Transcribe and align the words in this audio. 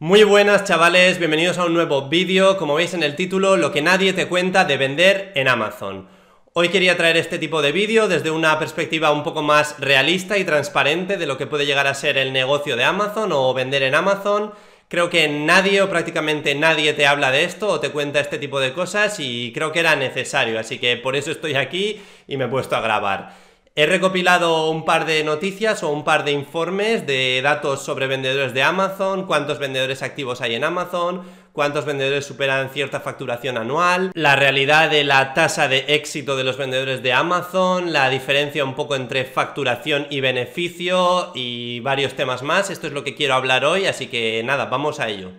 Muy 0.00 0.24
buenas 0.24 0.64
chavales, 0.64 1.18
bienvenidos 1.18 1.56
a 1.56 1.66
un 1.66 1.72
nuevo 1.72 2.08
vídeo, 2.08 2.56
como 2.56 2.74
veis 2.74 2.94
en 2.94 3.04
el 3.04 3.14
título, 3.14 3.56
lo 3.56 3.70
que 3.70 3.80
nadie 3.80 4.12
te 4.12 4.26
cuenta 4.26 4.64
de 4.64 4.76
vender 4.76 5.30
en 5.36 5.46
Amazon. 5.46 6.08
Hoy 6.52 6.70
quería 6.70 6.96
traer 6.96 7.16
este 7.16 7.38
tipo 7.38 7.62
de 7.62 7.70
vídeo 7.70 8.08
desde 8.08 8.32
una 8.32 8.58
perspectiva 8.58 9.12
un 9.12 9.22
poco 9.22 9.42
más 9.42 9.78
realista 9.78 10.36
y 10.36 10.44
transparente 10.44 11.16
de 11.16 11.26
lo 11.26 11.38
que 11.38 11.46
puede 11.46 11.64
llegar 11.64 11.86
a 11.86 11.94
ser 11.94 12.18
el 12.18 12.32
negocio 12.32 12.74
de 12.74 12.82
Amazon 12.82 13.30
o 13.30 13.54
vender 13.54 13.84
en 13.84 13.94
Amazon. 13.94 14.52
Creo 14.88 15.10
que 15.10 15.28
nadie 15.28 15.80
o 15.80 15.88
prácticamente 15.88 16.56
nadie 16.56 16.92
te 16.94 17.06
habla 17.06 17.30
de 17.30 17.44
esto 17.44 17.68
o 17.68 17.78
te 17.80 17.90
cuenta 17.90 18.18
este 18.18 18.38
tipo 18.38 18.58
de 18.58 18.72
cosas 18.72 19.20
y 19.20 19.52
creo 19.52 19.70
que 19.70 19.78
era 19.78 19.94
necesario, 19.94 20.58
así 20.58 20.80
que 20.80 20.96
por 20.96 21.14
eso 21.14 21.30
estoy 21.30 21.54
aquí 21.54 22.02
y 22.26 22.36
me 22.36 22.46
he 22.46 22.48
puesto 22.48 22.74
a 22.74 22.80
grabar. 22.80 23.36
He 23.76 23.86
recopilado 23.86 24.70
un 24.70 24.84
par 24.84 25.04
de 25.04 25.24
noticias 25.24 25.82
o 25.82 25.90
un 25.90 26.04
par 26.04 26.24
de 26.24 26.30
informes 26.30 27.08
de 27.08 27.40
datos 27.42 27.82
sobre 27.82 28.06
vendedores 28.06 28.54
de 28.54 28.62
Amazon, 28.62 29.26
cuántos 29.26 29.58
vendedores 29.58 30.04
activos 30.04 30.40
hay 30.40 30.54
en 30.54 30.62
Amazon, 30.62 31.22
cuántos 31.50 31.84
vendedores 31.84 32.24
superan 32.24 32.70
cierta 32.70 33.00
facturación 33.00 33.58
anual, 33.58 34.12
la 34.14 34.36
realidad 34.36 34.90
de 34.90 35.02
la 35.02 35.34
tasa 35.34 35.66
de 35.66 35.86
éxito 35.88 36.36
de 36.36 36.44
los 36.44 36.56
vendedores 36.56 37.02
de 37.02 37.14
Amazon, 37.14 37.92
la 37.92 38.10
diferencia 38.10 38.64
un 38.64 38.76
poco 38.76 38.94
entre 38.94 39.24
facturación 39.24 40.06
y 40.08 40.20
beneficio 40.20 41.32
y 41.34 41.80
varios 41.80 42.14
temas 42.14 42.44
más. 42.44 42.70
Esto 42.70 42.86
es 42.86 42.92
lo 42.92 43.02
que 43.02 43.16
quiero 43.16 43.34
hablar 43.34 43.64
hoy, 43.64 43.86
así 43.86 44.06
que 44.06 44.40
nada, 44.44 44.66
vamos 44.66 45.00
a 45.00 45.08
ello. 45.08 45.32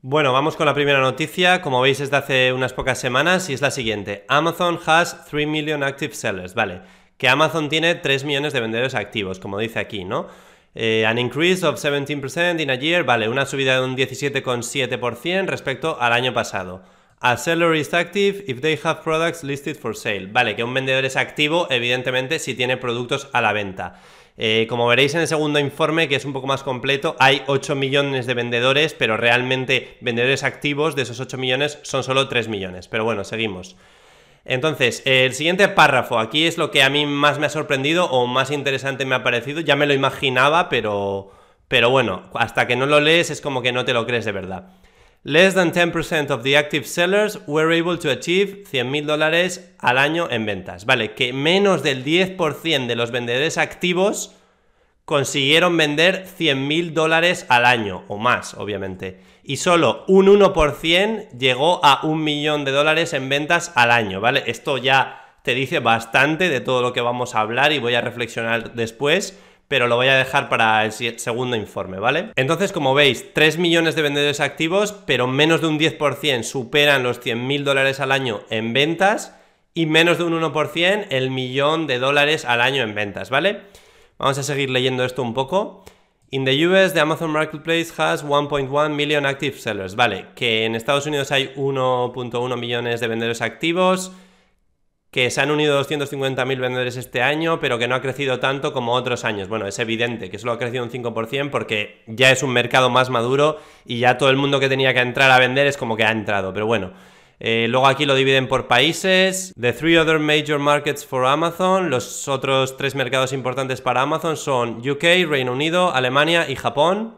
Bueno, 0.00 0.32
vamos 0.32 0.56
con 0.56 0.64
la 0.64 0.74
primera 0.74 1.00
noticia, 1.00 1.60
como 1.60 1.82
veis 1.82 2.00
es 2.00 2.10
de 2.10 2.16
hace 2.16 2.52
unas 2.54 2.72
pocas 2.72 2.98
semanas 2.98 3.50
y 3.50 3.52
es 3.52 3.60
la 3.60 3.70
siguiente. 3.70 4.24
Amazon 4.28 4.80
has 4.86 5.26
3 5.26 5.46
million 5.46 5.82
active 5.82 6.14
sellers, 6.14 6.54
vale 6.54 6.80
que 7.18 7.28
Amazon 7.28 7.68
tiene 7.68 7.96
3 7.96 8.24
millones 8.24 8.52
de 8.54 8.60
vendedores 8.60 8.94
activos, 8.94 9.38
como 9.38 9.58
dice 9.58 9.80
aquí, 9.80 10.04
¿no? 10.04 10.28
Eh, 10.74 11.04
an 11.04 11.18
increase 11.18 11.66
of 11.66 11.78
17% 11.78 12.60
in 12.60 12.70
a 12.70 12.76
year, 12.76 13.04
vale, 13.04 13.28
una 13.28 13.44
subida 13.44 13.74
de 13.74 13.84
un 13.84 13.96
17,7% 13.96 15.46
respecto 15.46 16.00
al 16.00 16.12
año 16.12 16.32
pasado. 16.32 16.82
A 17.20 17.36
seller 17.36 17.74
is 17.74 17.92
active 17.92 18.44
if 18.46 18.60
they 18.60 18.78
have 18.84 19.02
products 19.02 19.42
listed 19.42 19.76
for 19.76 19.96
sale. 19.96 20.28
Vale, 20.30 20.54
que 20.54 20.62
un 20.62 20.72
vendedor 20.72 21.04
es 21.04 21.16
activo, 21.16 21.66
evidentemente, 21.68 22.38
si 22.38 22.54
tiene 22.54 22.76
productos 22.76 23.28
a 23.32 23.40
la 23.40 23.52
venta. 23.52 24.00
Eh, 24.36 24.66
como 24.68 24.86
veréis 24.86 25.16
en 25.16 25.22
el 25.22 25.26
segundo 25.26 25.58
informe, 25.58 26.06
que 26.06 26.14
es 26.14 26.24
un 26.24 26.32
poco 26.32 26.46
más 26.46 26.62
completo, 26.62 27.16
hay 27.18 27.42
8 27.48 27.74
millones 27.74 28.26
de 28.26 28.34
vendedores, 28.34 28.94
pero 28.94 29.16
realmente 29.16 29.96
vendedores 30.00 30.44
activos 30.44 30.94
de 30.94 31.02
esos 31.02 31.18
8 31.18 31.36
millones 31.38 31.80
son 31.82 32.04
solo 32.04 32.28
3 32.28 32.46
millones. 32.46 32.86
Pero 32.86 33.02
bueno, 33.02 33.24
seguimos. 33.24 33.74
Entonces, 34.48 35.02
el 35.04 35.34
siguiente 35.34 35.68
párrafo, 35.68 36.18
aquí 36.18 36.46
es 36.46 36.56
lo 36.56 36.70
que 36.70 36.82
a 36.82 36.88
mí 36.88 37.04
más 37.04 37.38
me 37.38 37.46
ha 37.46 37.50
sorprendido 37.50 38.06
o 38.06 38.26
más 38.26 38.50
interesante 38.50 39.04
me 39.04 39.14
ha 39.14 39.22
parecido. 39.22 39.60
Ya 39.60 39.76
me 39.76 39.86
lo 39.86 39.92
imaginaba, 39.92 40.70
pero, 40.70 41.30
pero 41.68 41.90
bueno, 41.90 42.22
hasta 42.32 42.66
que 42.66 42.74
no 42.74 42.86
lo 42.86 42.98
lees 42.98 43.30
es 43.30 43.42
como 43.42 43.60
que 43.60 43.72
no 43.72 43.84
te 43.84 43.92
lo 43.92 44.06
crees 44.06 44.24
de 44.24 44.32
verdad. 44.32 44.70
Less 45.22 45.54
than 45.54 45.72
10% 45.72 46.30
of 46.30 46.42
the 46.42 46.56
active 46.56 46.86
sellers 46.86 47.38
were 47.46 47.78
able 47.78 47.98
to 47.98 48.10
achieve 48.10 48.64
100.000 48.72 49.04
dólares 49.04 49.74
al 49.78 49.98
año 49.98 50.28
en 50.30 50.46
ventas. 50.46 50.86
Vale, 50.86 51.12
que 51.12 51.34
menos 51.34 51.82
del 51.82 52.02
10% 52.02 52.86
de 52.86 52.96
los 52.96 53.10
vendedores 53.10 53.58
activos 53.58 54.34
consiguieron 55.08 55.74
vender 55.78 56.26
100.000 56.26 56.92
dólares 56.92 57.46
al 57.48 57.64
año, 57.64 58.04
o 58.08 58.18
más, 58.18 58.52
obviamente. 58.52 59.18
Y 59.42 59.56
solo 59.56 60.04
un 60.06 60.26
1% 60.26 61.30
llegó 61.30 61.82
a 61.82 62.00
un 62.02 62.22
millón 62.22 62.66
de 62.66 62.72
dólares 62.72 63.14
en 63.14 63.30
ventas 63.30 63.72
al 63.74 63.90
año, 63.90 64.20
¿vale? 64.20 64.42
Esto 64.46 64.76
ya 64.76 65.38
te 65.42 65.54
dice 65.54 65.78
bastante 65.78 66.50
de 66.50 66.60
todo 66.60 66.82
lo 66.82 66.92
que 66.92 67.00
vamos 67.00 67.34
a 67.34 67.40
hablar 67.40 67.72
y 67.72 67.78
voy 67.78 67.94
a 67.94 68.02
reflexionar 68.02 68.74
después, 68.74 69.40
pero 69.66 69.86
lo 69.86 69.96
voy 69.96 70.08
a 70.08 70.14
dejar 70.14 70.50
para 70.50 70.84
el 70.84 70.92
segundo 70.92 71.56
informe, 71.56 71.98
¿vale? 71.98 72.32
Entonces, 72.36 72.70
como 72.70 72.92
veis, 72.92 73.32
3 73.32 73.56
millones 73.56 73.94
de 73.94 74.02
vendedores 74.02 74.40
activos, 74.40 74.92
pero 75.06 75.26
menos 75.26 75.62
de 75.62 75.68
un 75.68 75.78
10% 75.78 76.42
superan 76.42 77.02
los 77.02 77.18
100.000 77.22 77.62
dólares 77.62 78.00
al 78.00 78.12
año 78.12 78.42
en 78.50 78.74
ventas 78.74 79.34
y 79.72 79.86
menos 79.86 80.18
de 80.18 80.24
un 80.24 80.38
1% 80.38 81.06
el 81.08 81.30
millón 81.30 81.86
de 81.86 81.98
dólares 81.98 82.44
al 82.44 82.60
año 82.60 82.82
en 82.82 82.94
ventas, 82.94 83.30
¿vale? 83.30 83.62
Vamos 84.18 84.36
a 84.36 84.42
seguir 84.42 84.68
leyendo 84.70 85.04
esto 85.04 85.22
un 85.22 85.32
poco. 85.32 85.84
In 86.30 86.44
the 86.44 86.66
US, 86.66 86.92
the 86.92 87.00
Amazon 87.00 87.30
Marketplace 87.30 87.92
has 87.96 88.24
1.1 88.24 88.94
million 88.94 89.24
active 89.24 89.56
sellers. 89.58 89.94
Vale, 89.94 90.26
que 90.34 90.64
en 90.64 90.74
Estados 90.74 91.06
Unidos 91.06 91.30
hay 91.30 91.52
1.1 91.54 92.56
millones 92.58 93.00
de 93.00 93.06
vendedores 93.06 93.40
activos, 93.40 94.10
que 95.12 95.30
se 95.30 95.40
han 95.40 95.52
unido 95.52 95.80
250.000 95.80 96.60
vendedores 96.60 96.96
este 96.96 97.22
año, 97.22 97.60
pero 97.60 97.78
que 97.78 97.86
no 97.86 97.94
ha 97.94 98.02
crecido 98.02 98.40
tanto 98.40 98.72
como 98.72 98.92
otros 98.92 99.24
años. 99.24 99.48
Bueno, 99.48 99.68
es 99.68 99.78
evidente 99.78 100.30
que 100.30 100.38
solo 100.38 100.52
ha 100.52 100.58
crecido 100.58 100.82
un 100.82 100.90
5% 100.90 101.50
porque 101.50 102.02
ya 102.08 102.30
es 102.32 102.42
un 102.42 102.50
mercado 102.50 102.90
más 102.90 103.08
maduro 103.10 103.58
y 103.86 104.00
ya 104.00 104.18
todo 104.18 104.30
el 104.30 104.36
mundo 104.36 104.58
que 104.58 104.68
tenía 104.68 104.92
que 104.92 105.00
entrar 105.00 105.30
a 105.30 105.38
vender 105.38 105.68
es 105.68 105.76
como 105.76 105.96
que 105.96 106.04
ha 106.04 106.10
entrado. 106.10 106.52
Pero 106.52 106.66
bueno, 106.66 106.92
eh, 107.40 107.66
luego 107.68 107.86
aquí 107.86 108.04
lo 108.04 108.14
dividen 108.14 108.48
por 108.48 108.66
países. 108.66 109.54
The 109.60 109.72
three 109.72 109.96
other 109.96 110.18
major 110.18 110.58
markets 110.58 111.06
for 111.06 111.24
Amazon. 111.26 111.90
Los 111.90 112.26
otros 112.26 112.76
tres 112.76 112.94
mercados 112.94 113.32
importantes 113.32 113.80
para 113.80 114.02
Amazon 114.02 114.36
son 114.36 114.88
UK, 114.88 115.28
Reino 115.28 115.52
Unido, 115.52 115.94
Alemania 115.94 116.50
y 116.50 116.56
Japón, 116.56 117.16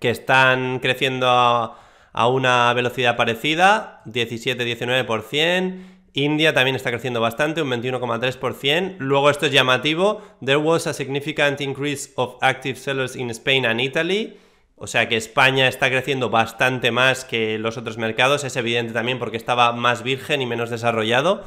que 0.00 0.10
están 0.10 0.80
creciendo 0.80 1.28
a, 1.28 1.78
a 2.12 2.28
una 2.28 2.72
velocidad 2.74 3.16
parecida, 3.16 4.02
17-19%. 4.06 5.86
India 6.14 6.52
también 6.52 6.76
está 6.76 6.90
creciendo 6.90 7.20
bastante, 7.20 7.62
un 7.62 7.70
21,3%. 7.70 8.96
Luego 8.98 9.30
esto 9.30 9.46
es 9.46 9.52
llamativo. 9.52 10.20
There 10.44 10.58
was 10.58 10.86
a 10.86 10.92
significant 10.92 11.60
increase 11.60 12.12
of 12.16 12.36
active 12.42 12.76
sellers 12.76 13.16
in 13.16 13.30
Spain 13.30 13.64
and 13.64 13.80
Italy. 13.80 14.36
O 14.82 14.88
sea 14.88 15.08
que 15.08 15.16
España 15.16 15.68
está 15.68 15.88
creciendo 15.90 16.28
bastante 16.28 16.90
más 16.90 17.24
que 17.24 17.56
los 17.56 17.76
otros 17.76 17.98
mercados, 17.98 18.42
es 18.42 18.56
evidente 18.56 18.92
también 18.92 19.20
porque 19.20 19.36
estaba 19.36 19.70
más 19.72 20.02
virgen 20.02 20.42
y 20.42 20.46
menos 20.46 20.70
desarrollado. 20.70 21.44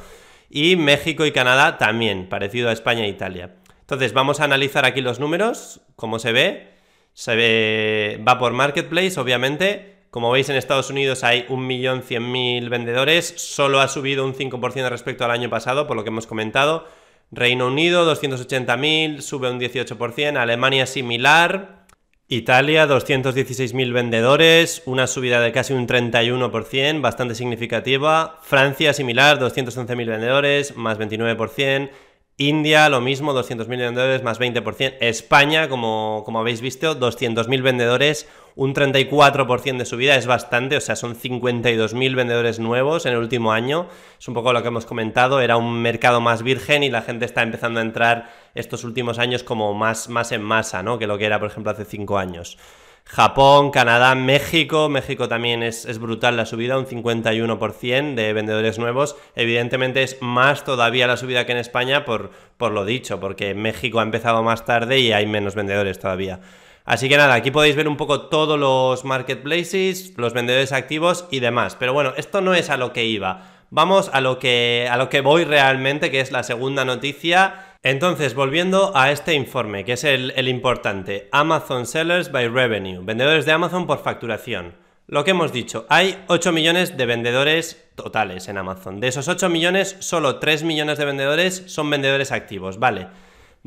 Y 0.48 0.76
México 0.76 1.26
y 1.26 1.32
Canadá 1.32 1.76
también, 1.76 2.30
parecido 2.30 2.70
a 2.70 2.72
España 2.72 3.04
e 3.04 3.08
Italia. 3.08 3.56
Entonces 3.80 4.14
vamos 4.14 4.40
a 4.40 4.44
analizar 4.44 4.86
aquí 4.86 5.02
los 5.02 5.20
números, 5.20 5.82
como 5.96 6.18
se 6.18 6.32
ve. 6.32 6.68
Se 7.12 7.36
ve, 7.36 8.24
va 8.26 8.38
por 8.38 8.54
Marketplace, 8.54 9.20
obviamente. 9.20 9.98
Como 10.10 10.30
veis 10.30 10.48
en 10.48 10.56
Estados 10.56 10.88
Unidos 10.88 11.22
hay 11.22 11.42
1.100.000 11.42 12.70
vendedores, 12.70 13.34
solo 13.36 13.80
ha 13.80 13.88
subido 13.88 14.24
un 14.24 14.32
5% 14.32 14.88
respecto 14.88 15.26
al 15.26 15.30
año 15.30 15.50
pasado, 15.50 15.86
por 15.86 15.94
lo 15.94 16.04
que 16.04 16.08
hemos 16.08 16.26
comentado. 16.26 16.88
Reino 17.30 17.66
Unido 17.66 18.10
280.000, 18.10 19.20
sube 19.20 19.50
un 19.50 19.60
18%, 19.60 20.38
Alemania 20.38 20.86
similar, 20.86 21.84
Italia, 22.28 22.88
216.000 22.88 23.92
vendedores, 23.92 24.82
una 24.84 25.06
subida 25.06 25.40
de 25.40 25.52
casi 25.52 25.74
un 25.74 25.86
31%, 25.86 27.00
bastante 27.00 27.36
significativa. 27.36 28.40
Francia, 28.42 28.92
similar, 28.92 29.38
211.000 29.38 30.06
vendedores, 30.06 30.76
más 30.76 30.98
29%. 30.98 31.88
India, 32.36 32.88
lo 32.88 33.00
mismo, 33.00 33.32
200.000 33.32 33.68
vendedores 33.68 34.24
más 34.24 34.40
20%. 34.40 34.96
España, 35.00 35.68
como, 35.68 36.22
como 36.24 36.40
habéis 36.40 36.60
visto, 36.60 36.98
200.000 36.98 37.62
vendedores, 37.62 38.28
un 38.56 38.74
34% 38.74 39.76
de 39.76 39.84
subida, 39.84 40.16
es 40.16 40.26
bastante, 40.26 40.78
o 40.78 40.80
sea, 40.80 40.96
son 40.96 41.14
52.000 41.14 42.16
vendedores 42.16 42.58
nuevos 42.58 43.04
en 43.04 43.12
el 43.12 43.18
último 43.18 43.52
año. 43.52 43.86
Es 44.18 44.26
un 44.26 44.34
poco 44.34 44.54
lo 44.54 44.62
que 44.62 44.68
hemos 44.68 44.86
comentado, 44.86 45.40
era 45.40 45.58
un 45.58 45.82
mercado 45.82 46.22
más 46.22 46.42
virgen 46.42 46.82
y 46.82 46.88
la 46.88 47.02
gente 47.02 47.26
está 47.26 47.42
empezando 47.42 47.80
a 47.80 47.82
entrar 47.82 48.32
estos 48.54 48.82
últimos 48.82 49.18
años 49.18 49.42
como 49.42 49.74
más, 49.74 50.08
más 50.08 50.32
en 50.32 50.42
masa, 50.42 50.82
¿no? 50.82 50.98
Que 50.98 51.06
lo 51.06 51.18
que 51.18 51.26
era, 51.26 51.38
por 51.38 51.50
ejemplo, 51.50 51.70
hace 51.70 51.84
5 51.84 52.18
años. 52.18 52.56
Japón, 53.04 53.70
Canadá, 53.70 54.14
México. 54.14 54.88
México 54.88 55.28
también 55.28 55.62
es, 55.62 55.98
brutal 55.98 56.36
la 56.36 56.44
subida, 56.44 56.78
un 56.78 56.86
51% 56.86 58.14
de 58.14 58.32
vendedores 58.32 58.78
nuevos. 58.78 59.16
Evidentemente 59.36 60.02
es 60.02 60.16
más 60.22 60.64
todavía 60.64 61.06
la 61.06 61.16
subida 61.16 61.46
que 61.46 61.52
en 61.52 61.58
España 61.58 62.04
por, 62.04 62.30
por 62.56 62.72
lo 62.72 62.84
dicho, 62.84 63.20
porque 63.20 63.54
México 63.54 64.00
ha 64.00 64.02
empezado 64.02 64.42
más 64.42 64.64
tarde 64.64 64.98
y 64.98 65.12
hay 65.12 65.26
menos 65.26 65.54
vendedores 65.54 66.00
todavía. 66.00 66.40
Así 66.86 67.10
que 67.10 67.18
nada, 67.18 67.34
aquí 67.34 67.50
podéis 67.50 67.76
ver 67.76 67.88
un 67.88 67.98
poco 67.98 68.22
todos 68.28 68.58
los 68.58 69.04
marketplaces, 69.04 70.14
los 70.16 70.32
vendedores 70.32 70.72
activos 70.72 71.26
y 71.30 71.40
demás. 71.40 71.76
Pero 71.76 71.92
bueno, 71.92 72.14
esto 72.16 72.40
no 72.40 72.54
es 72.54 72.70
a 72.70 72.78
lo 72.78 72.94
que 72.94 73.04
iba. 73.04 73.52
Vamos 73.68 74.08
a 74.14 74.22
lo 74.22 74.38
que, 74.38 74.88
a 74.90 74.96
lo 74.96 75.10
que 75.10 75.20
voy 75.20 75.44
realmente, 75.44 76.10
que 76.10 76.20
es 76.20 76.32
la 76.32 76.44
segunda 76.44 76.86
noticia 76.86 77.66
entonces, 77.86 78.34
volviendo 78.34 78.90
a 78.96 79.12
este 79.12 79.34
informe, 79.34 79.84
que 79.84 79.92
es 79.92 80.02
el, 80.02 80.48
importante, 80.48 81.28
Amazon 81.30 81.86
Sellers 81.86 82.32
by 82.32 82.48
Revenue, 82.48 83.04
vendedores 83.04 83.46
de 83.46 83.52
Amazon 83.52 83.86
por 83.86 84.02
facturación. 84.02 84.74
Lo 85.06 85.22
que 85.22 85.30
hemos 85.30 85.52
dicho, 85.52 85.86
hay 85.88 86.20
8 86.26 86.50
millones 86.50 86.96
de 86.96 87.06
vendedores 87.06 87.88
totales 87.94 88.48
en 88.48 88.58
Amazon. 88.58 88.98
De 88.98 89.06
esos 89.06 89.28
8 89.28 89.48
millones, 89.50 89.94
solo 90.00 90.40
3 90.40 90.64
millones 90.64 90.98
de 90.98 91.04
vendedores 91.04 91.62
son 91.66 91.88
vendedores 91.88 92.32
activos, 92.32 92.80
¿vale? 92.80 93.06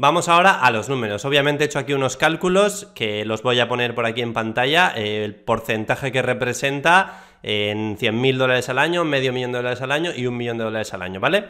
Vamos 0.01 0.30
ahora 0.30 0.62
a 0.62 0.72
los 0.72 0.88
números. 0.88 1.25
Obviamente 1.25 1.66
he 1.66 1.68
hecho 1.68 1.78
aquí 1.78 1.92
unos 1.92 2.16
cálculos 2.16 2.88
que 2.96 3.25
los 3.25 3.44
voy 3.44 3.60
a 3.60 3.68
poner 3.68 3.94
por 3.96 4.06
aquí 4.06 4.22
en 4.22 4.31
pantalla. 4.31 4.94
El 4.96 5.36
porcentaje 5.36 6.13
que 6.13 6.22
representa 6.22 7.25
en 7.44 7.98
100.000 7.98 8.38
dólares 8.38 8.69
al 8.69 8.80
año, 8.80 9.04
medio 9.04 9.34
millón 9.34 9.51
de 9.51 9.57
dólares 9.57 9.81
al 9.81 9.92
año 9.92 10.13
y 10.16 10.25
un 10.25 10.38
millón 10.38 10.57
de 10.57 10.63
dólares 10.63 10.94
al 10.94 11.01
año, 11.01 11.19
¿vale? 11.19 11.48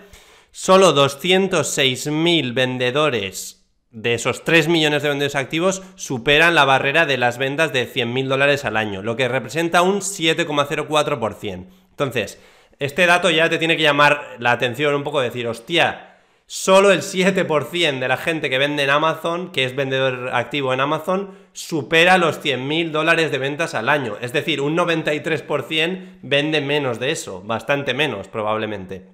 Solo 0.49 0.95
206.000 0.95 2.55
vendedores 2.55 3.69
de 3.91 4.15
esos 4.15 4.43
3 4.43 4.67
millones 4.67 5.03
de 5.03 5.09
vendedores 5.09 5.35
activos 5.35 5.83
superan 5.93 6.55
la 6.55 6.65
barrera 6.65 7.05
de 7.05 7.17
las 7.19 7.37
ventas 7.37 7.71
de 7.71 7.87
100.000 7.87 8.29
dólares 8.29 8.65
al 8.65 8.77
año, 8.77 9.03
lo 9.03 9.15
que 9.15 9.27
representa 9.27 9.83
un 9.83 9.99
7,04%. 9.99 11.67
Entonces, 11.91 12.41
este 12.79 13.05
dato 13.05 13.29
ya 13.29 13.47
te 13.47 13.59
tiene 13.59 13.77
que 13.77 13.83
llamar 13.83 14.37
la 14.39 14.53
atención 14.53 14.95
un 14.95 15.03
poco, 15.03 15.21
decir, 15.21 15.47
hostia, 15.47 16.08
solo 16.51 16.91
el 16.91 17.01
7% 17.01 17.99
de 17.99 18.07
la 18.07 18.17
gente 18.17 18.49
que 18.49 18.57
vende 18.57 18.81
en 18.81 18.89
Amazon, 18.89 19.51
que 19.51 19.65
es 19.65 19.75
vendedor 19.75 20.31
activo 20.33 20.73
en 20.73 20.79
Amazon, 20.79 21.29
supera 21.53 22.17
los 22.17 22.41
100.000 22.41 22.89
dólares 22.89 23.29
de 23.31 23.37
ventas 23.37 23.75
al 23.75 23.87
año. 23.87 24.17
Es 24.19 24.33
decir, 24.33 24.59
un 24.59 24.75
93% 24.75 26.17
vende 26.23 26.59
menos 26.59 26.99
de 26.99 27.11
eso, 27.11 27.43
bastante 27.43 27.93
menos 27.93 28.29
probablemente. 28.29 29.05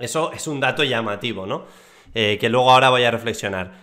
Eso 0.00 0.32
es 0.32 0.48
un 0.48 0.58
dato 0.58 0.82
llamativo, 0.82 1.46
¿no? 1.46 1.66
Eh, 2.14 2.36
que 2.40 2.48
luego 2.48 2.72
ahora 2.72 2.90
voy 2.90 3.04
a 3.04 3.12
reflexionar. 3.12 3.74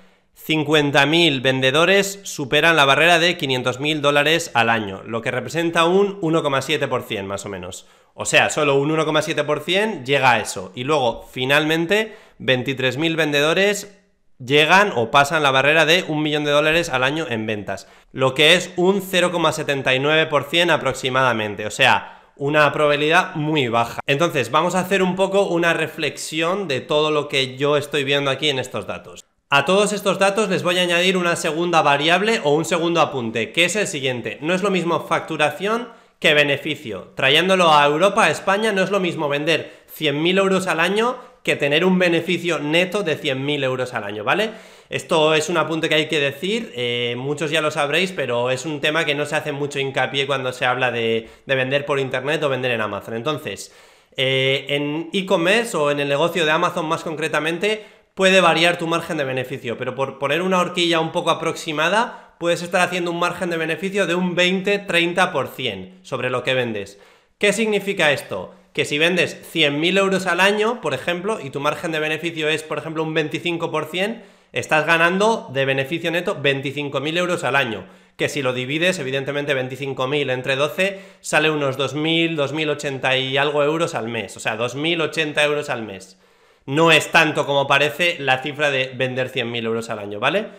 50.000 0.46 1.42
vendedores 1.42 2.20
superan 2.24 2.76
la 2.76 2.84
barrera 2.84 3.18
de 3.18 3.38
500.000 3.38 4.02
dólares 4.02 4.52
al 4.54 4.70
año, 4.70 5.04
lo 5.06 5.22
que 5.22 5.32
representa 5.32 5.86
un 5.86 6.20
1,7% 6.20 7.24
más 7.24 7.46
o 7.46 7.50
menos. 7.50 7.88
O 8.22 8.26
sea, 8.26 8.50
solo 8.50 8.76
un 8.76 8.90
1,7% 8.90 10.04
llega 10.04 10.34
a 10.34 10.40
eso. 10.42 10.74
Y 10.76 10.84
luego, 10.84 11.26
finalmente, 11.32 12.18
23.000 12.42 13.16
vendedores 13.16 13.98
llegan 14.46 14.92
o 14.94 15.10
pasan 15.10 15.42
la 15.42 15.52
barrera 15.52 15.86
de 15.86 16.04
un 16.06 16.22
millón 16.22 16.44
de 16.44 16.52
dólares 16.52 16.90
al 16.90 17.06
año 17.06 17.28
en 17.30 17.46
ventas, 17.46 17.88
lo 18.12 18.34
que 18.34 18.56
es 18.56 18.74
un 18.76 19.02
0,79% 19.02 20.70
aproximadamente. 20.70 21.66
O 21.66 21.72
sea, 21.72 22.22
una 22.36 22.70
probabilidad 22.74 23.36
muy 23.36 23.70
baja. 23.70 24.02
Entonces, 24.06 24.52
vamos 24.52 24.76
a 24.76 24.82
hacer 24.82 25.02
un 25.02 25.16
poco 25.16 25.44
una 25.44 25.72
reflexión 25.72 26.68
de 26.68 26.82
todo 26.82 27.12
lo 27.12 27.30
que 27.30 27.56
yo 27.56 27.78
estoy 27.78 28.04
viendo 28.04 28.32
aquí 28.32 28.50
en 28.50 28.60
estos 28.60 28.86
datos. 28.86 29.24
A 29.50 29.64
todos 29.64 29.94
estos 29.94 30.20
datos 30.20 30.50
les 30.50 30.64
voy 30.64 30.78
a 30.78 30.82
añadir 30.82 31.16
una 31.16 31.38
segunda 31.38 31.82
variable 31.82 32.42
o 32.44 32.54
un 32.54 32.66
segundo 32.66 33.00
apunte, 33.00 33.54
que 33.54 33.64
es 33.64 33.78
el 33.78 33.88
siguiente. 33.88 34.40
No 34.42 34.54
es 34.54 34.62
lo 34.62 34.72
mismo 34.72 35.08
facturación 35.08 35.88
que 36.20 36.34
beneficio. 36.34 37.12
Trayéndolo 37.16 37.74
a 37.74 37.86
Europa, 37.86 38.26
a 38.26 38.32
España, 38.32 38.72
no 38.72 38.84
es 38.84 38.92
lo 38.92 39.00
mismo 39.00 39.30
vender 39.30 39.86
100.000 39.98 40.38
euros 40.38 40.68
al 40.68 40.80
año 40.80 41.18
que 41.44 41.56
tener 41.56 41.86
un 41.86 41.98
beneficio 41.98 42.60
neto 42.60 43.04
de 43.04 43.20
100.000 43.20 43.64
euros 43.64 43.94
al 43.94 44.04
año, 44.04 44.24
¿vale? 44.24 44.52
Esto 44.90 45.34
es 45.34 45.50
un 45.50 45.58
apunte 45.58 45.88
que 45.88 45.96
hay 45.96 46.08
que 46.08 46.20
decir, 46.20 46.74
eh, 46.76 47.16
muchos 47.18 47.52
ya 47.52 47.62
lo 47.62 47.72
sabréis, 47.72 48.12
pero 48.12 48.50
es 48.50 48.66
un 48.66 48.82
tema 48.82 49.06
que 49.06 49.16
no 49.16 49.26
se 49.26 49.36
hace 49.36 49.52
mucho 49.52 49.80
hincapié 49.80 50.28
cuando 50.28 50.52
se 50.52 50.66
habla 50.66 50.92
de, 50.92 51.30
vender 51.46 51.86
por 51.86 52.00
internet 52.00 52.44
o 52.44 52.50
vender 52.50 52.72
en 52.72 52.82
Amazon. 52.82 53.14
Entonces, 53.14 53.74
eh, 54.18 54.66
en 54.70 55.10
e-commerce 55.14 55.78
o 55.78 55.92
en 55.92 56.00
el 56.00 56.10
negocio 56.10 56.44
de 56.44 56.52
Amazon 56.52 56.88
más 56.88 57.04
concretamente, 57.04 57.86
puede 58.16 58.42
variar 58.42 58.78
tu 58.78 58.88
margen 58.88 59.18
de 59.18 59.24
beneficio, 59.24 59.78
pero 59.78 59.96
por 59.96 60.20
poner 60.20 60.42
una 60.42 60.60
horquilla 60.60 61.00
un 61.00 61.12
poco 61.12 61.30
aproximada, 61.30 62.29
puedes 62.40 62.64
estar 62.64 62.82
haciendo 62.82 63.12
un 63.12 63.20
margen 63.20 63.52
de 63.52 63.58
beneficio 63.58 64.08
de 64.08 64.16
un 64.16 64.36
20-30% 64.36 66.02
sobre 66.02 66.32
lo 66.32 66.42
que 66.44 66.56
vendes. 66.56 66.98
¿Qué 67.38 67.54
significa 67.54 68.12
esto? 68.12 68.56
Que 68.74 68.86
si 68.86 68.98
vendes 68.98 69.38
100.000 69.54 70.00
euros 70.00 70.26
al 70.26 70.40
año, 70.40 70.82
por 70.82 70.94
ejemplo, 70.94 71.40
y 71.40 71.52
tu 71.52 71.60
margen 71.60 71.92
de 71.92 72.00
beneficio 72.00 72.50
es, 72.50 72.64
por 72.64 72.78
ejemplo, 72.80 73.04
un 73.04 73.14
25%, 73.14 74.22
estás 74.54 74.88
ganando 74.88 75.50
de 75.54 75.66
beneficio 75.66 76.10
neto 76.10 76.42
25.000 76.42 77.18
euros 77.18 77.44
al 77.44 77.56
año. 77.56 77.86
Que 78.16 78.30
si 78.30 78.42
lo 78.42 78.54
divides, 78.54 79.00
evidentemente 79.00 79.56
25.000 79.56 80.32
entre 80.32 80.56
12, 80.56 81.00
sale 81.22 81.52
unos 81.52 81.78
2.000, 81.78 82.36
2.080 82.36 83.22
y 83.22 83.38
algo 83.38 83.64
euros 83.64 83.96
al 83.96 84.08
mes. 84.08 84.36
O 84.36 84.40
sea, 84.40 84.58
2.080 84.58 85.44
euros 85.46 85.70
al 85.70 85.84
mes 85.84 86.18
no 86.66 86.92
es 86.92 87.12
tanto 87.12 87.48
como 87.48 87.66
parece 87.66 88.18
la 88.20 88.44
cifra 88.44 88.70
de 88.70 88.92
vender 88.96 89.32
100.000 89.32 89.66
euros 89.66 89.90
al 89.90 89.98
año, 89.98 90.20
¿vale? 90.20 90.50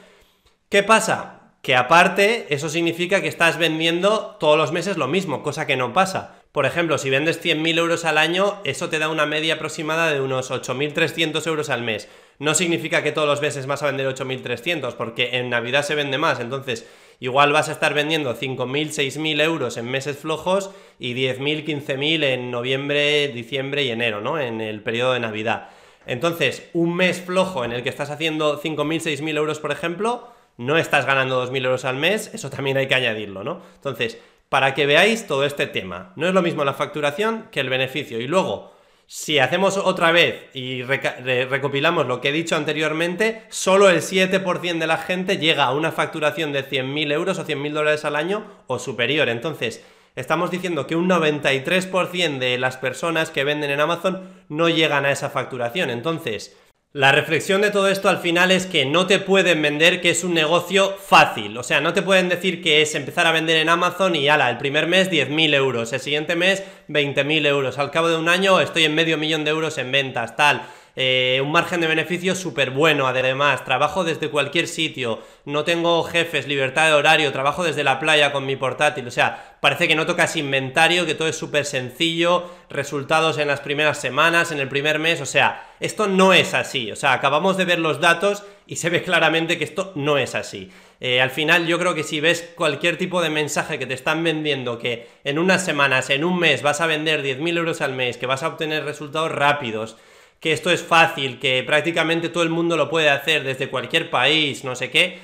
¿Qué 0.68 0.82
pasa? 0.82 1.39
Que 1.62 1.76
aparte, 1.76 2.46
eso 2.50 2.68
significa 2.68 3.20
que 3.20 3.28
estás 3.28 3.58
vendiendo 3.58 4.36
todos 4.40 4.56
los 4.56 4.72
meses 4.72 4.96
lo 4.96 5.08
mismo, 5.08 5.42
cosa 5.42 5.66
que 5.66 5.76
no 5.76 5.92
pasa. 5.92 6.40
Por 6.52 6.66
ejemplo, 6.66 6.98
si 6.98 7.10
vendes 7.10 7.40
100.000 7.40 7.78
euros 7.78 8.04
al 8.04 8.18
año, 8.18 8.60
eso 8.64 8.88
te 8.88 8.98
da 8.98 9.08
una 9.08 9.24
media 9.24 9.54
aproximada 9.54 10.10
de 10.10 10.20
unos 10.20 10.50
8.300 10.50 11.46
euros 11.46 11.70
al 11.70 11.82
mes. 11.82 12.08
No 12.40 12.54
significa 12.54 13.02
que 13.02 13.12
todos 13.12 13.28
los 13.28 13.40
meses 13.40 13.66
vas 13.66 13.82
a 13.82 13.86
vender 13.86 14.08
8.300, 14.08 14.94
porque 14.94 15.36
en 15.36 15.50
Navidad 15.50 15.84
se 15.84 15.94
vende 15.94 16.18
más, 16.18 16.40
entonces 16.40 16.88
igual 17.20 17.52
vas 17.52 17.68
a 17.68 17.72
estar 17.72 17.94
vendiendo 17.94 18.34
5.000, 18.34 18.88
6.000 18.88 19.42
euros 19.42 19.76
en 19.76 19.88
meses 19.88 20.16
flojos 20.16 20.70
y 20.98 21.14
10.000, 21.14 21.64
15.000 21.64 22.24
en 22.24 22.50
noviembre, 22.50 23.28
diciembre 23.28 23.84
y 23.84 23.90
enero, 23.90 24.20
¿no? 24.20 24.40
En 24.40 24.60
el 24.60 24.82
periodo 24.82 25.12
de 25.12 25.20
Navidad. 25.20 25.68
Entonces, 26.06 26.68
un 26.72 26.96
mes 26.96 27.20
flojo 27.20 27.64
en 27.64 27.72
el 27.72 27.82
que 27.84 27.90
estás 27.90 28.10
haciendo 28.10 28.60
5.000, 28.60 29.20
6.000 29.20 29.36
euros, 29.36 29.60
por 29.60 29.70
ejemplo, 29.70 30.32
no 30.60 30.76
estás 30.76 31.06
ganando 31.06 31.42
2.000 31.42 31.64
euros 31.64 31.84
al 31.86 31.96
mes, 31.96 32.34
eso 32.34 32.50
también 32.50 32.76
hay 32.76 32.86
que 32.86 32.94
añadirlo, 32.94 33.42
¿no? 33.42 33.62
Entonces, 33.76 34.18
para 34.50 34.74
que 34.74 34.84
veáis 34.84 35.26
todo 35.26 35.46
este 35.46 35.66
tema, 35.66 36.12
no 36.16 36.28
es 36.28 36.34
lo 36.34 36.42
mismo 36.42 36.66
la 36.66 36.74
facturación 36.74 37.46
que 37.50 37.60
el 37.60 37.70
beneficio. 37.70 38.20
Y 38.20 38.26
luego, 38.26 38.74
si 39.06 39.38
hacemos 39.38 39.78
otra 39.78 40.12
vez 40.12 40.50
y 40.52 40.82
recopilamos 40.82 42.06
lo 42.06 42.20
que 42.20 42.28
he 42.28 42.32
dicho 42.32 42.56
anteriormente, 42.56 43.44
solo 43.48 43.88
el 43.88 44.02
7% 44.02 44.78
de 44.78 44.86
la 44.86 44.98
gente 44.98 45.38
llega 45.38 45.64
a 45.64 45.72
una 45.72 45.92
facturación 45.92 46.52
de 46.52 46.68
100.000 46.68 47.10
euros 47.10 47.38
o 47.38 47.46
100.000 47.46 47.72
dólares 47.72 48.04
al 48.04 48.14
año 48.14 48.44
o 48.66 48.78
superior. 48.78 49.30
Entonces, 49.30 49.82
estamos 50.14 50.50
diciendo 50.50 50.86
que 50.86 50.94
un 50.94 51.08
93% 51.08 52.38
de 52.38 52.58
las 52.58 52.76
personas 52.76 53.30
que 53.30 53.44
venden 53.44 53.70
en 53.70 53.80
Amazon 53.80 54.28
no 54.50 54.68
llegan 54.68 55.06
a 55.06 55.10
esa 55.10 55.30
facturación. 55.30 55.88
Entonces, 55.88 56.54
la 56.92 57.12
reflexión 57.12 57.60
de 57.60 57.70
todo 57.70 57.87
esto 57.88 58.08
al 58.08 58.19
final 58.19 58.50
es 58.50 58.66
que 58.66 58.84
no 58.84 59.06
te 59.06 59.20
pueden 59.20 59.62
vender 59.62 60.00
que 60.00 60.10
es 60.10 60.25
un 60.25 60.34
negocio 60.34 60.96
fácil. 60.98 61.56
O 61.56 61.62
sea, 61.62 61.81
no 61.81 61.92
te 61.92 62.02
pueden 62.02 62.28
decir 62.28 62.60
que 62.60 62.82
es 62.82 62.96
empezar 62.96 63.28
a 63.28 63.32
vender 63.32 63.58
en 63.58 63.69
Amazon 63.69 64.16
y 64.16 64.28
ala, 64.28 64.50
el 64.50 64.58
primer 64.58 64.88
mes 64.88 65.08
10.000 65.08 65.54
euros, 65.54 65.92
el 65.92 66.00
siguiente 66.00 66.34
mes 66.34 66.64
20.000 66.88 67.46
euros, 67.46 67.78
al 67.78 67.92
cabo 67.92 68.08
de 68.08 68.16
un 68.16 68.28
año 68.28 68.60
estoy 68.60 68.84
en 68.84 68.96
medio 68.96 69.19
millón 69.19 69.44
de 69.44 69.50
euros 69.50 69.78
en 69.78 69.92
ventas, 69.92 70.34
tal. 70.34 70.62
Eh, 71.02 71.41
un 71.41 71.50
margen 71.50 71.81
de 71.81 71.87
beneficio 71.87 72.35
súper 72.35 72.73
bueno, 72.73 73.06
además, 73.06 73.64
trabajo 73.64 74.05
desde 74.05 74.29
cualquier 74.29 74.69
sitio, 74.69 75.23
no 75.47 75.64
tengo 75.64 76.02
jefes, 76.02 76.47
libertad 76.47 76.88
de 76.88 76.93
horario, 76.93 77.32
trabajo 77.32 77.64
desde 77.64 77.85
la 77.85 77.99
playa 77.99 78.32
con 78.32 78.44
mi 78.44 78.55
portátil, 78.55 79.08
o 79.08 79.11
sea, 79.11 79.56
parece 79.62 79.88
que 79.88 79.94
no 79.94 80.05
tocas 80.05 80.37
inventario, 80.37 81.06
que 81.06 81.14
todo 81.14 81.26
es 81.29 81.38
súper 81.38 81.64
sencillo, 81.64 82.50
resultados 82.69 83.38
en 83.38 83.49
las 83.49 83.61
primeras 83.61 83.99
semanas, 83.99 84.52
en 84.52 84.61
el 84.61 84.69
primer 84.69 84.99
mes, 84.99 85.23
o 85.23 85.25
sea, 85.25 85.70
esto 85.81 86.06
no 86.06 86.35
es 86.35 86.52
así, 86.52 86.93
o 86.93 86.97
sea, 86.97 87.14
acabamos 87.14 87.56
de 87.56 87.64
ver 87.64 87.79
los 87.79 88.02
datos 88.02 88.44
y 88.67 88.76
se 88.76 88.91
ve 88.91 89.02
claramente 89.02 89.56
que 89.56 89.64
esto 89.64 89.93
no 89.94 90.19
es 90.19 90.35
así. 90.35 90.70
Eh, 91.00 91.23
al 91.23 91.31
final 91.31 91.67
yo 91.67 91.79
creo 91.79 91.94
que 91.94 92.02
si 92.02 92.20
ves 92.20 92.52
cualquier 92.56 92.99
tipo 92.99 93.23
de 93.23 93.31
mensaje 93.31 93.79
que 93.79 93.87
te 93.87 93.94
están 93.94 94.23
vendiendo 94.23 94.79
que 94.79 95.08
en 95.25 95.38
unas 95.38 95.64
semanas, 95.64 96.11
en 96.11 96.25
un 96.25 96.38
mes 96.38 96.61
vas 96.61 96.82
a 96.82 96.87
vender 96.87 97.23
10.000 97.23 97.57
euros 97.57 97.80
al 97.80 97.95
mes, 97.95 98.19
que 98.19 98.26
vas 98.26 98.42
a 98.42 98.49
obtener 98.49 98.85
resultados 98.85 99.33
rápidos, 99.33 99.97
que 100.40 100.52
esto 100.52 100.70
es 100.70 100.82
fácil, 100.82 101.38
que 101.38 101.62
prácticamente 101.62 102.30
todo 102.30 102.42
el 102.42 102.50
mundo 102.50 102.76
lo 102.76 102.88
puede 102.88 103.11
hacer 103.11 103.44
desde 103.44 103.68
cualquier 103.68 104.11
país, 104.11 104.64
no 104.64 104.75
sé 104.75 104.90
qué, 104.90 105.18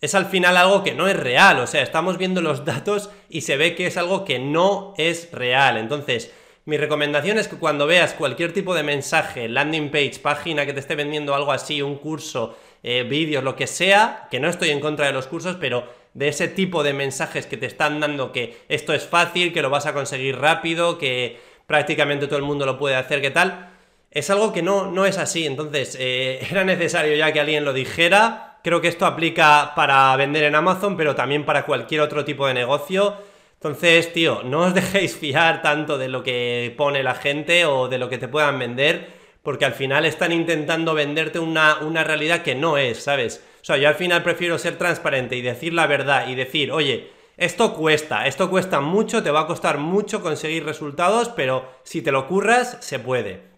es 0.00 0.14
al 0.14 0.26
final 0.26 0.56
algo 0.56 0.82
que 0.82 0.94
no 0.94 1.06
es 1.06 1.16
real. 1.16 1.58
O 1.60 1.66
sea, 1.66 1.82
estamos 1.82 2.18
viendo 2.18 2.40
los 2.40 2.64
datos 2.64 3.10
y 3.28 3.42
se 3.42 3.56
ve 3.56 3.74
que 3.74 3.86
es 3.86 3.96
algo 3.96 4.24
que 4.24 4.38
no 4.38 4.94
es 4.96 5.30
real. 5.32 5.76
Entonces, 5.76 6.32
mi 6.64 6.76
recomendación 6.76 7.38
es 7.38 7.48
que 7.48 7.56
cuando 7.56 7.86
veas 7.86 8.14
cualquier 8.14 8.52
tipo 8.52 8.74
de 8.74 8.82
mensaje, 8.82 9.48
landing 9.48 9.90
page, 9.90 10.20
página 10.22 10.66
que 10.66 10.72
te 10.72 10.80
esté 10.80 10.94
vendiendo 10.94 11.34
algo 11.34 11.52
así, 11.52 11.82
un 11.82 11.96
curso, 11.96 12.56
eh, 12.82 13.04
vídeos, 13.08 13.42
lo 13.42 13.56
que 13.56 13.66
sea, 13.66 14.28
que 14.30 14.40
no 14.40 14.48
estoy 14.48 14.70
en 14.70 14.80
contra 14.80 15.06
de 15.06 15.12
los 15.12 15.26
cursos, 15.26 15.56
pero 15.58 15.88
de 16.14 16.28
ese 16.28 16.48
tipo 16.48 16.82
de 16.82 16.92
mensajes 16.92 17.46
que 17.46 17.56
te 17.56 17.66
están 17.66 18.00
dando 18.00 18.32
que 18.32 18.58
esto 18.68 18.92
es 18.94 19.06
fácil, 19.06 19.52
que 19.52 19.62
lo 19.62 19.70
vas 19.70 19.86
a 19.86 19.94
conseguir 19.94 20.38
rápido, 20.38 20.98
que 20.98 21.40
prácticamente 21.66 22.26
todo 22.26 22.38
el 22.38 22.44
mundo 22.44 22.66
lo 22.66 22.78
puede 22.78 22.96
hacer, 22.96 23.20
¿qué 23.20 23.30
tal? 23.30 23.67
Es 24.10 24.30
algo 24.30 24.52
que 24.52 24.62
no, 24.62 24.90
no 24.90 25.06
es 25.06 25.18
así. 25.18 25.46
Entonces, 25.46 25.96
eh, 25.98 26.46
era 26.50 26.64
necesario 26.64 27.16
ya 27.16 27.32
que 27.32 27.40
alguien 27.40 27.64
lo 27.64 27.72
dijera. 27.72 28.58
Creo 28.62 28.80
que 28.80 28.88
esto 28.88 29.06
aplica 29.06 29.72
para 29.74 30.14
vender 30.16 30.44
en 30.44 30.54
Amazon, 30.54 30.96
pero 30.96 31.14
también 31.14 31.44
para 31.44 31.64
cualquier 31.64 32.00
otro 32.00 32.24
tipo 32.24 32.46
de 32.46 32.54
negocio. 32.54 33.16
Entonces, 33.54 34.12
tío, 34.12 34.42
no 34.44 34.60
os 34.60 34.74
dejéis 34.74 35.16
fiar 35.16 35.62
tanto 35.62 35.98
de 35.98 36.08
lo 36.08 36.22
que 36.22 36.74
pone 36.76 37.02
la 37.02 37.14
gente 37.14 37.66
o 37.66 37.88
de 37.88 37.98
lo 37.98 38.08
que 38.08 38.18
te 38.18 38.28
puedan 38.28 38.58
vender, 38.58 39.08
porque 39.42 39.64
al 39.64 39.74
final 39.74 40.04
están 40.04 40.32
intentando 40.32 40.94
venderte 40.94 41.38
una, 41.38 41.78
una 41.80 42.04
realidad 42.04 42.42
que 42.42 42.54
no 42.54 42.78
es, 42.78 42.98
¿sabes? 43.02 43.44
O 43.60 43.64
sea, 43.64 43.76
yo 43.76 43.88
al 43.88 43.94
final 43.96 44.22
prefiero 44.22 44.58
ser 44.58 44.76
transparente 44.76 45.36
y 45.36 45.42
decir 45.42 45.74
la 45.74 45.86
verdad 45.86 46.28
y 46.28 46.34
decir, 46.34 46.70
oye, 46.72 47.10
esto 47.36 47.74
cuesta, 47.74 48.26
esto 48.26 48.50
cuesta 48.50 48.80
mucho, 48.80 49.22
te 49.22 49.30
va 49.30 49.40
a 49.40 49.46
costar 49.46 49.78
mucho 49.78 50.22
conseguir 50.22 50.64
resultados, 50.64 51.28
pero 51.28 51.68
si 51.84 52.02
te 52.02 52.12
lo 52.12 52.26
curras, 52.26 52.78
se 52.80 52.98
puede. 52.98 53.57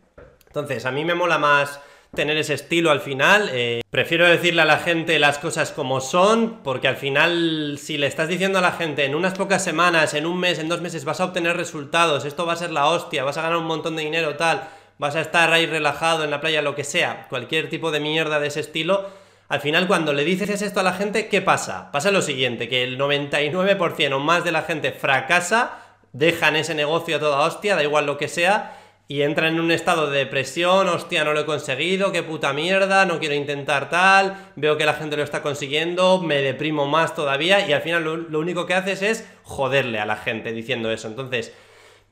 Entonces, 0.50 0.84
a 0.84 0.90
mí 0.90 1.04
me 1.04 1.14
mola 1.14 1.38
más 1.38 1.80
tener 2.12 2.36
ese 2.36 2.54
estilo 2.54 2.90
al 2.90 3.00
final. 3.00 3.50
Eh, 3.52 3.82
prefiero 3.88 4.26
decirle 4.26 4.62
a 4.62 4.64
la 4.64 4.78
gente 4.78 5.16
las 5.20 5.38
cosas 5.38 5.70
como 5.70 6.00
son, 6.00 6.58
porque 6.64 6.88
al 6.88 6.96
final, 6.96 7.78
si 7.80 7.98
le 7.98 8.08
estás 8.08 8.26
diciendo 8.26 8.58
a 8.58 8.62
la 8.62 8.72
gente 8.72 9.04
en 9.04 9.14
unas 9.14 9.34
pocas 9.34 9.62
semanas, 9.62 10.12
en 10.14 10.26
un 10.26 10.40
mes, 10.40 10.58
en 10.58 10.68
dos 10.68 10.80
meses, 10.80 11.04
vas 11.04 11.20
a 11.20 11.26
obtener 11.26 11.56
resultados, 11.56 12.24
esto 12.24 12.46
va 12.46 12.54
a 12.54 12.56
ser 12.56 12.72
la 12.72 12.86
hostia, 12.86 13.22
vas 13.22 13.36
a 13.38 13.42
ganar 13.42 13.58
un 13.58 13.66
montón 13.66 13.94
de 13.94 14.02
dinero, 14.02 14.34
tal, 14.34 14.68
vas 14.98 15.14
a 15.14 15.20
estar 15.20 15.52
ahí 15.52 15.66
relajado 15.66 16.24
en 16.24 16.30
la 16.30 16.40
playa, 16.40 16.62
lo 16.62 16.74
que 16.74 16.82
sea, 16.82 17.28
cualquier 17.28 17.70
tipo 17.70 17.92
de 17.92 18.00
mierda 18.00 18.40
de 18.40 18.48
ese 18.48 18.60
estilo, 18.60 19.08
Al 19.48 19.60
final, 19.60 19.88
cuando 19.88 20.12
le 20.12 20.22
dices 20.24 20.62
esto 20.62 20.78
a 20.78 20.84
la 20.84 20.92
gente, 20.92 21.26
¿qué 21.26 21.42
pasa? 21.42 21.90
Pasa 21.90 22.12
lo 22.12 22.22
siguiente, 22.22 22.68
que 22.68 22.84
el 22.84 22.96
99% 22.96 24.12
o 24.12 24.20
más 24.20 24.44
de 24.44 24.52
la 24.52 24.62
gente 24.62 24.92
fracasa, 24.92 25.96
dejan 26.12 26.54
ese 26.54 26.74
negocio 26.76 27.16
a 27.16 27.20
toda 27.20 27.40
hostia, 27.40 27.74
da 27.74 27.82
igual 27.82 28.06
lo 28.06 28.16
que 28.16 28.28
sea, 28.28 28.79
y 29.10 29.22
entran 29.22 29.54
en 29.54 29.60
un 29.60 29.72
estado 29.72 30.08
de 30.08 30.20
depresión, 30.20 30.86
hostia, 30.86 31.24
no 31.24 31.32
lo 31.32 31.40
he 31.40 31.44
conseguido, 31.44 32.12
qué 32.12 32.22
puta 32.22 32.52
mierda, 32.52 33.06
no 33.06 33.18
quiero 33.18 33.34
intentar 33.34 33.90
tal, 33.90 34.52
veo 34.54 34.76
que 34.76 34.84
la 34.84 34.94
gente 34.94 35.16
lo 35.16 35.24
está 35.24 35.42
consiguiendo, 35.42 36.20
me 36.22 36.36
deprimo 36.42 36.86
más 36.86 37.16
todavía, 37.16 37.66
y 37.66 37.72
al 37.72 37.82
final 37.82 38.04
lo, 38.04 38.16
lo 38.16 38.38
único 38.38 38.66
que 38.66 38.74
haces 38.74 39.02
es 39.02 39.28
joderle 39.42 39.98
a 39.98 40.06
la 40.06 40.14
gente 40.14 40.52
diciendo 40.52 40.92
eso. 40.92 41.08
Entonces, 41.08 41.52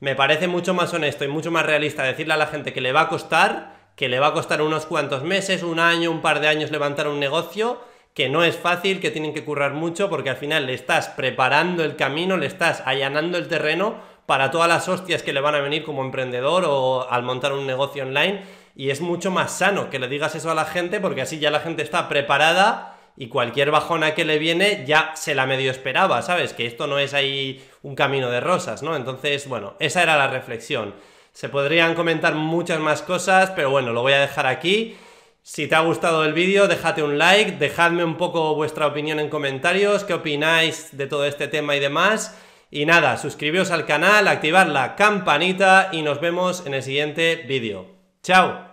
me 0.01 0.13
parece 0.13 0.49
mucho 0.49 0.73
más 0.73 0.93
honesto 0.93 1.23
y 1.23 1.29
mucho 1.29 1.51
más 1.51 1.65
realista 1.65 2.03
decirle 2.03 2.33
a 2.33 2.37
la 2.37 2.47
gente 2.47 2.73
que 2.73 2.81
le 2.81 2.91
va 2.91 3.03
a 3.03 3.07
costar 3.07 3.79
que 3.95 4.09
le 4.09 4.19
va 4.19 4.27
a 4.27 4.33
costar 4.33 4.61
unos 4.61 4.85
cuantos 4.85 5.23
meses, 5.23 5.63
un 5.63 5.79
año, 5.79 6.11
un 6.11 6.21
par 6.21 6.41
de 6.41 6.49
años 6.49 6.71
levantar 6.71 7.07
un 7.07 7.19
negocio, 7.19 7.81
que 8.13 8.29
no 8.29 8.43
es 8.43 8.57
fácil, 8.57 8.99
que 8.99 9.11
tienen 9.11 9.33
que 9.33 9.43
currar 9.43 9.73
mucho, 9.73 10.09
porque 10.09 10.29
al 10.29 10.37
final 10.37 10.65
le 10.65 10.73
estás 10.73 11.09
preparando 11.09 11.83
el 11.83 11.95
camino, 11.95 12.35
le 12.35 12.45
estás 12.45 12.81
allanando 12.85 13.37
el 13.37 13.47
terreno 13.47 14.08
para 14.29 14.51
todas 14.51 14.69
las 14.69 14.87
hostias 14.87 15.23
que 15.23 15.33
le 15.33 15.41
van 15.41 15.55
a 15.55 15.59
venir 15.59 15.81
como 15.81 16.03
emprendedor 16.03 16.63
o 16.67 17.09
al 17.09 17.23
montar 17.23 17.51
un 17.51 17.65
negocio 17.65 18.03
online. 18.03 18.43
Y 18.75 18.91
es 18.91 19.01
mucho 19.01 19.31
más 19.31 19.57
sano 19.57 19.89
que 19.89 19.97
le 19.97 20.07
digas 20.07 20.35
eso 20.35 20.51
a 20.51 20.53
la 20.53 20.65
gente, 20.65 20.99
porque 20.99 21.23
así 21.23 21.39
ya 21.39 21.49
la 21.49 21.61
gente 21.61 21.81
está 21.81 22.07
preparada 22.07 22.95
y 23.17 23.27
cualquier 23.27 23.71
bajona 23.71 24.13
que 24.13 24.25
le 24.25 24.37
viene 24.37 24.83
ya 24.85 25.13
se 25.15 25.33
la 25.33 25.47
medio 25.47 25.71
esperaba, 25.71 26.21
¿sabes? 26.21 26.53
Que 26.53 26.67
esto 26.67 26.85
no 26.85 26.99
es 26.99 27.15
ahí 27.15 27.67
un 27.81 27.95
camino 27.95 28.29
de 28.29 28.39
rosas, 28.39 28.83
¿no? 28.83 28.95
Entonces, 28.95 29.49
bueno, 29.49 29.73
esa 29.79 30.03
era 30.03 30.15
la 30.15 30.27
reflexión. 30.27 30.93
Se 31.33 31.49
podrían 31.49 31.95
comentar 31.95 32.35
muchas 32.35 32.79
más 32.79 33.01
cosas, 33.01 33.49
pero 33.55 33.71
bueno, 33.71 33.93
lo 33.93 34.03
voy 34.03 34.13
a 34.13 34.21
dejar 34.21 34.45
aquí. 34.45 34.95
Si 35.41 35.67
te 35.67 35.73
ha 35.73 35.79
gustado 35.79 36.23
el 36.23 36.33
vídeo, 36.33 36.67
déjate 36.67 37.01
un 37.01 37.17
like, 37.17 37.53
dejadme 37.53 38.03
un 38.03 38.15
poco 38.15 38.53
vuestra 38.53 38.85
opinión 38.85 39.19
en 39.19 39.29
comentarios, 39.29 40.03
qué 40.03 40.13
opináis 40.13 40.95
de 40.95 41.07
todo 41.07 41.25
este 41.25 41.47
tema 41.47 41.75
y 41.75 41.79
demás. 41.79 42.37
Y 42.71 42.85
nada, 42.85 43.17
suscribiros 43.17 43.71
al 43.71 43.85
canal, 43.85 44.27
activar 44.27 44.67
la 44.67 44.95
campanita 44.95 45.89
y 45.91 46.03
nos 46.03 46.21
vemos 46.21 46.65
en 46.65 46.75
el 46.75 46.83
siguiente 46.83 47.43
vídeo. 47.47 47.87
¡Chao! 48.21 48.69